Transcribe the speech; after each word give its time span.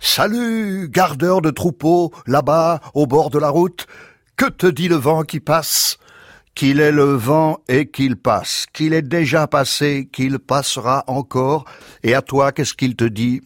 Salut, 0.00 0.88
gardeur 0.88 1.40
de 1.40 1.50
troupeau, 1.50 2.12
là-bas, 2.26 2.80
au 2.94 3.06
bord 3.06 3.30
de 3.30 3.38
la 3.38 3.50
route. 3.50 3.86
Que 4.34 4.46
te 4.46 4.66
dit 4.66 4.88
le 4.88 4.96
vent 4.96 5.22
qui 5.22 5.38
passe 5.38 5.98
Qu'il 6.56 6.80
est 6.80 6.90
le 6.90 7.14
vent 7.14 7.60
et 7.68 7.86
qu'il 7.86 8.16
passe, 8.16 8.66
qu'il 8.72 8.94
est 8.94 9.02
déjà 9.02 9.46
passé, 9.46 10.08
qu'il 10.12 10.40
passera 10.40 11.04
encore. 11.06 11.66
Et 12.02 12.14
à 12.16 12.22
toi, 12.22 12.50
qu'est-ce 12.50 12.74
qu'il 12.74 12.96
te 12.96 13.04
dit 13.04 13.40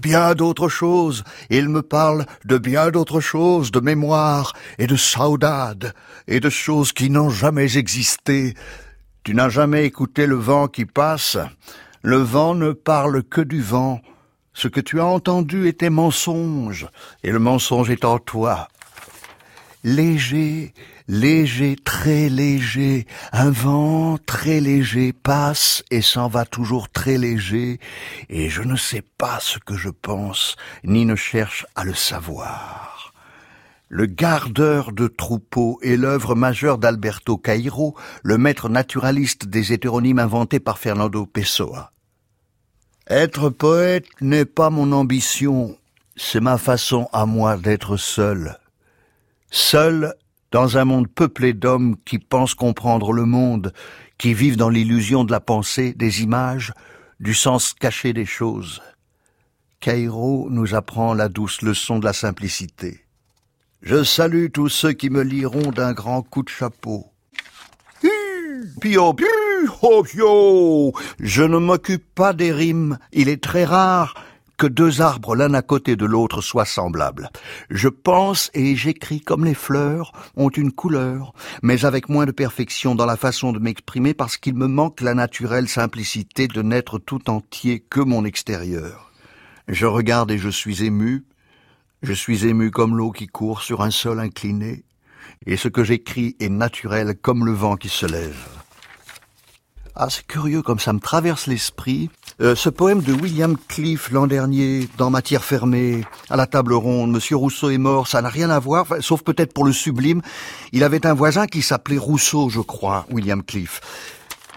Bien 0.00 0.34
d'autres 0.34 0.68
choses. 0.68 1.22
Il 1.50 1.68
me 1.68 1.82
parle 1.82 2.26
de 2.44 2.58
bien 2.58 2.90
d'autres 2.90 3.20
choses, 3.20 3.70
de 3.70 3.78
mémoire 3.78 4.54
et 4.78 4.88
de 4.88 4.96
saudade, 4.96 5.94
et 6.26 6.40
de 6.40 6.50
choses 6.50 6.92
qui 6.92 7.10
n'ont 7.10 7.30
jamais 7.30 7.76
existé. 7.76 8.54
Tu 9.22 9.34
n'as 9.34 9.50
jamais 9.50 9.84
écouté 9.84 10.26
le 10.26 10.34
vent 10.34 10.66
qui 10.66 10.84
passe. 10.84 11.38
Le 12.04 12.16
vent 12.16 12.56
ne 12.56 12.72
parle 12.72 13.22
que 13.22 13.40
du 13.40 13.62
vent. 13.62 14.00
Ce 14.54 14.66
que 14.66 14.80
tu 14.80 15.00
as 15.00 15.06
entendu 15.06 15.68
était 15.68 15.88
mensonge, 15.88 16.88
et 17.22 17.30
le 17.30 17.38
mensonge 17.38 17.90
est 17.90 18.04
en 18.04 18.18
toi. 18.18 18.68
Léger, 19.84 20.74
léger, 21.06 21.76
très 21.76 22.28
léger, 22.28 23.06
un 23.32 23.50
vent 23.50 24.18
très 24.26 24.60
léger 24.60 25.12
passe 25.12 25.84
et 25.92 26.02
s'en 26.02 26.26
va 26.26 26.44
toujours 26.44 26.88
très 26.88 27.18
léger, 27.18 27.78
et 28.28 28.50
je 28.50 28.62
ne 28.62 28.76
sais 28.76 29.02
pas 29.16 29.38
ce 29.40 29.60
que 29.60 29.76
je 29.76 29.88
pense, 29.88 30.56
ni 30.82 31.06
ne 31.06 31.14
cherche 31.14 31.66
à 31.76 31.84
le 31.84 31.94
savoir. 31.94 32.91
Le 33.94 34.06
gardeur 34.06 34.90
de 34.92 35.06
troupeau 35.06 35.78
est 35.82 35.96
l'œuvre 35.96 36.34
majeure 36.34 36.78
d'Alberto 36.78 37.36
Cairo, 37.36 37.94
le 38.22 38.38
maître 38.38 38.70
naturaliste 38.70 39.48
des 39.48 39.74
hétéronymes 39.74 40.18
inventés 40.18 40.60
par 40.60 40.78
Fernando 40.78 41.26
Pessoa. 41.26 41.90
Être 43.06 43.50
poète 43.50 44.06
n'est 44.22 44.46
pas 44.46 44.70
mon 44.70 44.92
ambition, 44.92 45.76
c'est 46.16 46.40
ma 46.40 46.56
façon 46.56 47.10
à 47.12 47.26
moi 47.26 47.58
d'être 47.58 47.98
seul. 47.98 48.56
Seul 49.50 50.14
dans 50.52 50.78
un 50.78 50.86
monde 50.86 51.08
peuplé 51.08 51.52
d'hommes 51.52 51.96
qui 52.06 52.18
pensent 52.18 52.54
comprendre 52.54 53.12
le 53.12 53.26
monde, 53.26 53.74
qui 54.16 54.32
vivent 54.32 54.56
dans 54.56 54.70
l'illusion 54.70 55.24
de 55.24 55.32
la 55.32 55.40
pensée, 55.40 55.92
des 55.92 56.22
images, 56.22 56.72
du 57.20 57.34
sens 57.34 57.74
caché 57.74 58.14
des 58.14 58.24
choses. 58.24 58.80
Cairo 59.80 60.48
nous 60.48 60.74
apprend 60.74 61.12
la 61.12 61.28
douce 61.28 61.60
leçon 61.60 61.98
de 61.98 62.06
la 62.06 62.14
simplicité. 62.14 63.01
Je 63.82 64.04
salue 64.04 64.46
tous 64.52 64.68
ceux 64.68 64.92
qui 64.92 65.10
me 65.10 65.22
liront 65.22 65.72
d'un 65.72 65.92
grand 65.92 66.22
coup 66.22 66.44
de 66.44 66.48
chapeau. 66.48 67.06
Pio, 68.80 69.12
pio, 69.12 70.92
Je 71.18 71.42
ne 71.42 71.58
m'occupe 71.58 72.04
pas 72.14 72.32
des 72.32 72.52
rimes. 72.52 72.98
Il 73.12 73.28
est 73.28 73.42
très 73.42 73.64
rare 73.64 74.14
que 74.56 74.68
deux 74.68 75.00
arbres 75.00 75.34
l'un 75.34 75.52
à 75.54 75.62
côté 75.62 75.96
de 75.96 76.06
l'autre 76.06 76.40
soient 76.42 76.64
semblables. 76.64 77.30
Je 77.70 77.88
pense 77.88 78.52
et 78.54 78.76
j'écris 78.76 79.20
comme 79.20 79.44
les 79.44 79.54
fleurs 79.54 80.12
ont 80.36 80.50
une 80.50 80.70
couleur, 80.70 81.32
mais 81.62 81.84
avec 81.84 82.08
moins 82.08 82.26
de 82.26 82.30
perfection 82.30 82.94
dans 82.94 83.06
la 83.06 83.16
façon 83.16 83.52
de 83.52 83.58
m'exprimer 83.58 84.14
parce 84.14 84.36
qu'il 84.36 84.54
me 84.54 84.68
manque 84.68 85.00
la 85.00 85.14
naturelle 85.14 85.68
simplicité 85.68 86.46
de 86.46 86.62
n'être 86.62 87.00
tout 87.00 87.28
entier 87.28 87.80
que 87.80 88.00
mon 88.00 88.24
extérieur. 88.24 89.10
Je 89.66 89.86
regarde 89.86 90.30
et 90.30 90.38
je 90.38 90.50
suis 90.50 90.84
ému. 90.84 91.24
Je 92.02 92.12
suis 92.12 92.46
ému 92.48 92.72
comme 92.72 92.96
l'eau 92.96 93.12
qui 93.12 93.28
court 93.28 93.62
sur 93.62 93.80
un 93.82 93.92
sol 93.92 94.18
incliné, 94.18 94.82
et 95.46 95.56
ce 95.56 95.68
que 95.68 95.84
j'écris 95.84 96.34
est 96.40 96.48
naturel 96.48 97.14
comme 97.14 97.46
le 97.46 97.52
vent 97.52 97.76
qui 97.76 97.88
se 97.88 98.06
lève. 98.06 98.48
Ah, 99.94 100.08
c'est 100.10 100.26
curieux 100.26 100.62
comme 100.62 100.80
ça 100.80 100.92
me 100.92 100.98
traverse 100.98 101.46
l'esprit. 101.46 102.10
Euh, 102.40 102.56
ce 102.56 102.70
poème 102.70 103.02
de 103.02 103.12
William 103.12 103.56
Cliff 103.68 104.10
l'an 104.10 104.26
dernier, 104.26 104.88
dans 104.98 105.10
Matière 105.10 105.44
fermée, 105.44 106.02
à 106.28 106.36
la 106.36 106.48
table 106.48 106.72
ronde, 106.72 107.12
Monsieur 107.12 107.36
Rousseau 107.36 107.70
est 107.70 107.78
mort, 107.78 108.08
ça 108.08 108.20
n'a 108.20 108.30
rien 108.30 108.50
à 108.50 108.58
voir, 108.58 108.86
sauf 108.98 109.22
peut-être 109.22 109.52
pour 109.52 109.64
le 109.64 109.72
sublime. 109.72 110.22
Il 110.72 110.82
avait 110.82 111.06
un 111.06 111.14
voisin 111.14 111.46
qui 111.46 111.62
s'appelait 111.62 111.98
Rousseau, 111.98 112.48
je 112.48 112.60
crois, 112.60 113.06
William 113.10 113.44
Cliff. 113.44 113.80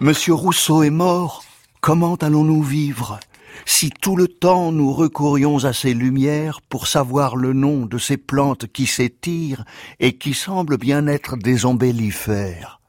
Monsieur 0.02 0.34
Rousseau 0.34 0.82
est 0.82 0.90
mort, 0.90 1.44
comment 1.80 2.16
allons-nous 2.16 2.64
vivre? 2.64 3.20
Si 3.66 3.90
tout 3.90 4.16
le 4.16 4.28
temps 4.28 4.72
nous 4.72 4.92
recourions 4.92 5.64
à 5.64 5.74
ces 5.74 5.94
lumières 5.94 6.62
pour 6.62 6.88
savoir 6.88 7.36
le 7.36 7.54
nom 7.54 7.86
de 7.86 7.98
ces 7.98 8.18
plantes 8.18 8.68
qui 8.68 8.86
s'étirent 8.86 9.66
et 10.00 10.18
qui 10.18 10.34
semblent 10.34 10.78
bien 10.78 11.08
être 11.08 11.38
des 11.38 11.66
ombellifères 11.66 12.80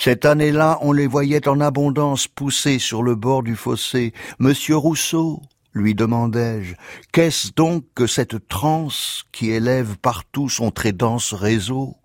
cette 0.00 0.26
année-là, 0.26 0.78
on 0.82 0.92
les 0.92 1.08
voyait 1.08 1.48
en 1.48 1.60
abondance 1.60 2.28
pousser 2.28 2.78
sur 2.78 3.02
le 3.02 3.16
bord 3.16 3.42
du 3.42 3.56
fossé. 3.56 4.14
Monsieur 4.38 4.76
Rousseau, 4.76 5.42
lui 5.72 5.96
demandai-je, 5.96 6.74
qu'est-ce 7.12 7.52
donc 7.52 7.84
que 7.96 8.06
cette 8.06 8.46
transe 8.46 9.24
qui 9.32 9.50
élève 9.50 9.96
partout 9.98 10.48
son 10.48 10.70
très 10.70 10.92
dense 10.92 11.34
réseau? 11.34 11.96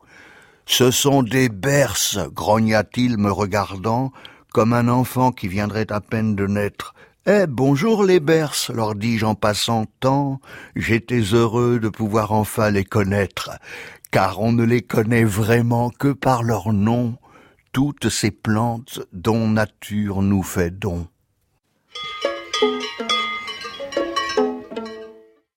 Ce 0.65 0.89
sont 0.89 1.21
des 1.21 1.49
berces, 1.49 2.17
grogna-t-il 2.33 3.19
me 3.19 3.31
regardant, 3.31 4.11
comme 4.51 4.73
un 4.73 4.87
enfant 4.87 5.31
qui 5.31 5.47
viendrait 5.47 5.91
à 5.91 6.01
peine 6.01 6.35
de 6.35 6.47
naître. 6.47 6.95
Eh, 7.25 7.45
bonjour 7.47 8.03
les 8.03 8.19
berces, 8.19 8.69
leur 8.69 8.95
dis-je 8.95 9.25
en 9.25 9.33
passant 9.33 9.85
tant, 10.01 10.41
j'étais 10.75 11.21
heureux 11.21 11.79
de 11.79 11.87
pouvoir 11.87 12.33
enfin 12.33 12.69
les 12.69 12.83
connaître, 12.83 13.51
car 14.11 14.41
on 14.41 14.51
ne 14.51 14.65
les 14.65 14.81
connaît 14.81 15.23
vraiment 15.23 15.89
que 15.89 16.11
par 16.11 16.43
leur 16.43 16.73
nom, 16.73 17.15
toutes 17.71 18.09
ces 18.09 18.29
plantes 18.29 18.99
dont 19.13 19.47
nature 19.47 20.21
nous 20.21 20.43
fait 20.43 20.69
don. 20.69 21.07